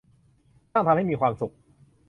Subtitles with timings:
[0.71, 1.53] ช่างทำให้มีความสุข